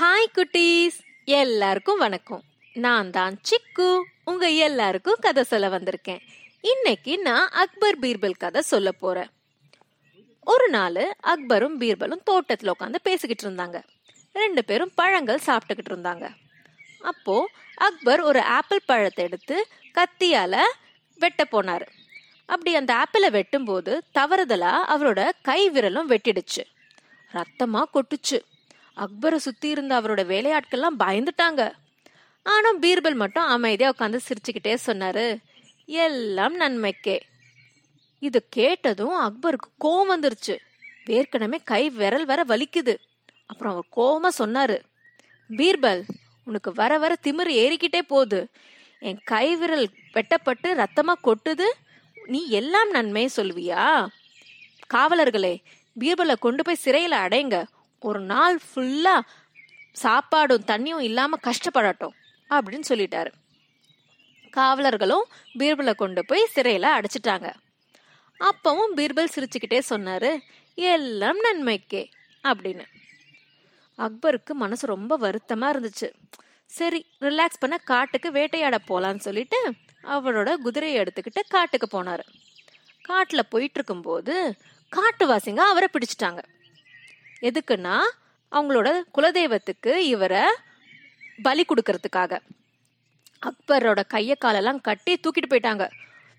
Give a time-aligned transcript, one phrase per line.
[0.00, 0.98] Hi குட்டீஸ்.
[1.24, 2.42] எல்லாருக்கும் வணக்கம்.
[2.74, 4.02] நான் தான் சிக்கு.
[4.24, 6.20] உங்க எல்லாருக்கும் கதை சொல்ல வந்திருக்கேன்.
[6.60, 9.30] இன்னைக்கு நான் அக்பர் பீர்பல் கதை சொல்ல போறேன்.
[10.40, 13.82] ஒரு நாள் அக்பரும் பீர்பலும் தோட்டத்தில் உட்காந்து பேசிக்கிட்டு இருந்தாங்க.
[14.32, 16.34] ரெண்டு பேரும் பழங்கள் சாப்பிட்டுக்கிட்டு இருந்தாங்க.
[17.00, 20.60] அப்போ அக்பர் ஒரு ஆப்பிள் பழத்தை எடுத்து கத்தியால
[21.18, 21.86] வெட்ட போனார்.
[22.46, 26.64] அப்படி அந்த ஆப்பிளை வெட்டும்போது தவறுதலா அவரோட கை விரலும் வெட்டிடுச்சு.
[27.32, 28.40] ரத்தமா கொட்டுச்சு.
[28.96, 31.72] அக்பரை சுத்தி இருந்த அவரோட வேலையாட்கள்லாம் பயந்துட்டாங்க.
[32.42, 35.38] ஆனா பீர்பல் மட்டும் அமைதியா உட்காந்து சிரிச்சுக்கிட்டே சொன்னாரு
[35.86, 37.20] எல்லாம் நன்மைக்கே.
[38.18, 40.56] இது கேட்டதும் அக்பருக்கு கோவம் வந்துருச்சு.
[41.06, 42.96] ஏற்கனவே கை விரல் வர வலிக்குது.
[43.46, 44.80] அப்புறம் அவர் கோவமா சொன்னாரு
[45.50, 46.02] பீர்பல்
[46.44, 48.48] உனக்கு வர வர திமிரு ஏறிக்கிட்டே போகுது.
[48.98, 51.64] என் கை விரல் வெட்டப்பட்டு ரத்தமா கொட்டுது.
[52.26, 54.06] நீ எல்லாம் நன்மையை சொல்வியா
[54.94, 55.62] காவலர்களே
[56.00, 57.64] பீர்பலை கொண்டு போய் சிறையில அடைங்க.
[58.06, 59.14] ஒரு நாள் ஃபுல்லா
[60.02, 62.14] சாப்பாடும் தண்ணியும் இல்லாம கஷ்டப்படட்டும்
[62.50, 63.30] அப்படின்னு சொல்லிட்டாரு.
[64.50, 65.24] காவலர்களும்
[65.58, 67.48] பீர்பலை கொண்டு போய் சிறையில அடைச்சிட்டாங்க.
[68.40, 70.30] அப்பவும் பீர்பல் சிரிச்சுக்கிட்டே சொன்னாரு
[70.74, 72.02] எல்லாம் நன்மைக்கே
[72.42, 72.84] அப்படின்னு.
[73.98, 76.08] அக்பருக்கு மனசு ரொம்ப வருத்தமா இருந்துச்சு.
[76.66, 79.58] சரி ரிலாக்ஸ் பண்ண காட்டுக்கு வேட்டையாட போலான்னு சொல்லிட்டு
[80.04, 82.24] அவரோட குதிரையை எடுத்துக்கிட்டு காட்டுக்கு போனாரு.
[83.08, 84.34] காட்டுல போயிட்டு இருக்கும்போது
[84.96, 86.42] காட்டுவாசிங்க அவரை பிடிச்சிட்டாங்க.
[87.40, 88.00] எதுக்குன்னா
[88.52, 90.42] அவங்களோட குலதெய்வத்துக்கு இவரை
[91.42, 92.38] பலி கொடுக்கறதுக்காக.
[93.46, 95.88] அக்பரோட கைய காலெல்லாம் கட்டி தூக்கிட்டு போயிட்டாங்க.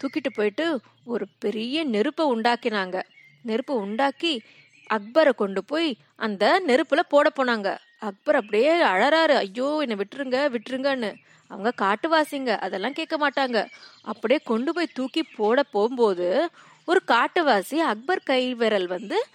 [0.00, 3.02] தூக்கிட்டு போயிட்டு ஒரு பெரிய நெருப்பை உண்டாக்கினாங்க.
[3.42, 4.42] நெருப்பு உண்டாக்கி
[4.90, 7.78] அக்பரை கொண்டு போய் அந்த நெருப்புல போட போனாங்க.
[7.98, 9.34] அக்பர் அப்படியே அழறாரு.
[9.34, 11.14] ஐயோ என்னை விட்டுருங்க விட்டுருங்கன்னு.
[11.46, 12.58] அவங்க காட்டுவாசிங்க.
[12.58, 13.66] அதெல்லாம் கேட்க மாட்டாங்க.
[14.02, 16.50] அப்படியே கொண்டு போய் தூக்கி போட போகும்போது
[16.84, 19.26] ஒரு காட்டுவாசி அக்பர் கை விரல் வந்து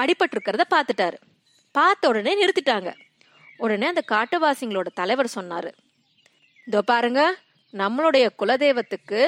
[0.00, 1.18] அடிபட்டிருக்கிறத பார்த்துட்டாரு.
[1.74, 2.90] பார்த்த உடனே நிறுத்திட்டாங்க.
[3.56, 5.70] உடனே அந்த காட்டுவாசிங்களோட தலைவர் சொன்னாரு.
[6.68, 7.22] இதோ பாருங்க
[7.74, 9.20] நம்மளுடைய குலதெய்வத்துக்கு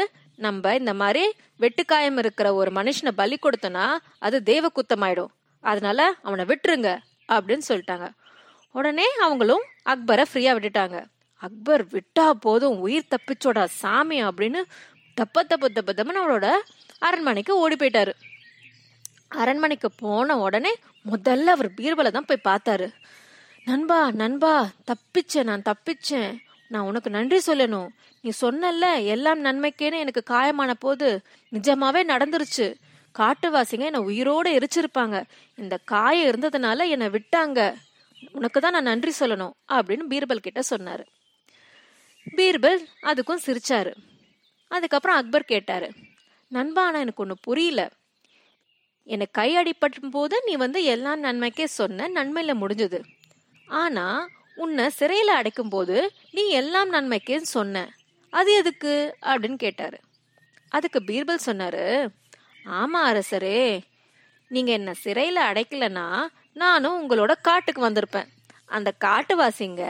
[0.44, 1.22] நம்ம இந்த மாதிரி
[1.62, 3.84] வெட்டுக்காயம் இருக்கிற ஒரு மனுஷனை பலி கொடுத்தோன்னா
[4.18, 5.32] அது தெய்வ குத்தமாயிடும்
[5.64, 6.91] அதனால அவனை விட்டுருங்க
[7.34, 8.08] அப்படின்னு சொல்லிட்டாங்க.
[8.70, 10.98] உடனே அவங்களும் அக்பரை ஃப்ரீயா விட்டுட்டாங்க.
[11.46, 14.60] அக்பர் விட்டா போதும் உயிர் தப்பிச்சோடா சாமி அப்படின்னு
[15.14, 16.48] தப்ப தப்பு தப்பு தப்புன்னு அவளோட
[16.98, 18.12] அரண்மனைக்கு ஓடி போயிட்டாரு.
[19.36, 20.72] அரண்மனைக்கு போன உடனே
[21.10, 22.86] முதல்ல அவர் பீர்பலை தான் போய் பார்த்தாரு.
[23.64, 26.36] நண்பா நண்பா தப்பிச்சேன் நான் தப்பிச்சேன்.
[26.69, 27.88] நான் உனக்கு நன்றி சொல்லணும்.
[28.20, 31.20] நீ சொன்னல்ல எல்லாம் நன்மைக்கேன்னு எனக்கு காயமான போது
[31.52, 32.74] நிஜமாவே நடந்துருச்சு.
[33.19, 35.22] காட்டுவாசிங்க என்னை உயிரோட எரிச்சிருப்பாங்க.
[35.56, 37.74] இந்த காயம் இருந்ததுனால என்னை விட்டாங்க.
[38.32, 41.04] உனக்கு தான் நான் நன்றி சொல்லணும் அப்படின்னு பீர்பல் கிட்ட சொன்னாரு.
[42.36, 43.92] பீர்பல் அதுக்கும் சிரிச்சாரு.
[44.68, 45.91] அதுக்கப்புறம் அக்பர் கேட்டாரு.
[46.48, 47.91] நண்பா ஆனா எனக்கு ஒன்று புரியல.
[49.06, 52.98] எனக்கு கை அடிபட்டும் போது நீ வந்து எல்லாம் நன்மைக்கே சொன்ன நன்மையில முடிஞ்சது.
[53.68, 55.96] ஆனா உன்னை சிறையில அடைக்கும் போது
[56.30, 57.94] நீ எல்லாம் நன்மைக்கேன்னு சொன்ன.
[58.32, 59.16] அது எதுக்கு?
[59.22, 60.00] அப்படின்னு கேட்டாரு.
[60.68, 62.08] அதுக்கு பீர்பல் சொன்னாரு
[62.64, 63.80] ஆமா அரசரே
[64.48, 68.28] நீங்க என்ன சிறையில அடைக்கலனா நானும் உங்களோட காட்டுக்கு வந்திருப்பேன்.
[68.66, 69.82] அந்த காட்டுவாசிங்க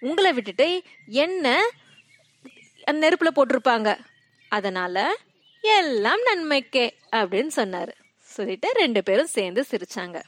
[0.00, 1.62] உங்களை விட்டுட்டு என்ன
[2.90, 3.98] நெருப்புல போட்டிருப்பாங்க.
[4.48, 5.16] அதனால
[5.60, 7.94] எல்லாம் நன்மைக்கே அப்படின்னு சொன்னாரு.
[8.36, 10.22] சொல்லிட்டு ரெண்டு பேரும் சேர்ந்து சிரிச்சாங்க.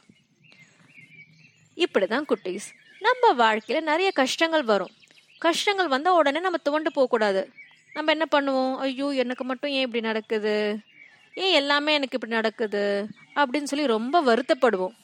[1.75, 2.67] இப்படிதான் குட்டீஸ்.
[2.99, 4.93] நம்ம வாழ்க்கையில நிறைய கஷ்டங்கள் வரும்.
[5.37, 7.41] கஷ்டங்கள் வந்தா உடனே நம்ம துவண்டு போக கூடாது.
[7.93, 8.77] நம்ம என்ன பண்ணுவோம்?
[8.77, 10.77] ஐயோ எனக்கு மட்டும் ஏன் இப்படி நடக்குது?
[11.33, 13.07] ஏன் எல்லாமே எனக்கு இப்படி நடக்குது?
[13.35, 14.95] அப்படின்னு சொல்லி ரொம்ப வருத்தப்படுவோம்.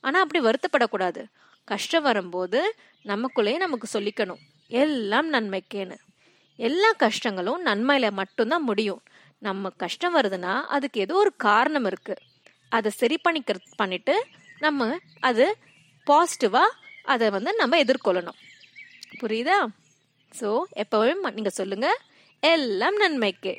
[0.00, 1.24] ஆனா அப்படி வருத்தப்படக்கூடாது.
[1.64, 2.74] கஷ்டம் வரும்போது
[3.04, 4.42] நமக்குள்ளேயே நமக்கு சொல்லிக்கணும்.
[4.68, 5.96] எல்லாம் நன்மைக்கேன்னு.
[6.56, 9.02] எல்லா கஷ்டங்களும் நன்மையில மட்டும்தான் முடியும்.
[9.38, 12.22] நம்ம கஷ்டம் வருதுன்னா அதுக்கு ஏதோ ஒரு காரணம் இருக்குது
[12.76, 14.14] அதை சரி பண்ணிக்கிற பண்ணிட்டு
[14.64, 14.88] நம்ம
[15.28, 15.46] அது
[16.10, 16.64] பாசிட்டிவா
[17.12, 18.38] அதை வந்து நம்ம எதிர்கொள்ளணும்.
[19.20, 19.58] புரியுதா?
[20.40, 20.48] ஸோ
[20.82, 21.88] எப்பவும் நீங்க சொல்லுங்க.
[22.52, 23.54] எல்லாம் நன்மைக்கு.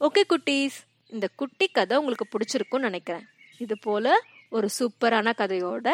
[0.00, 0.78] ஓகே குட்டீஸ்.
[1.14, 3.26] இந்த குட்டி கதை உங்களுக்கு பிடிச்சிருக்கும்னு நினைக்கிறேன்.
[3.64, 4.14] இது போல
[4.56, 5.88] ஒரு சூப்பரான கதையோட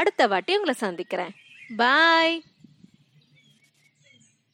[0.00, 1.32] அடுத்த வாட்டி உங்களை சந்திக்கிறேன்.
[1.82, 2.36] பாய்